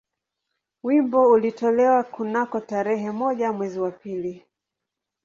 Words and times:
Wimbo 0.83 1.31
ulitolewa 1.31 2.03
kunako 2.03 2.59
tarehe 2.59 3.11
moja 3.11 3.53
mwezi 3.53 3.79
wa 3.79 3.91
pili 3.91 4.45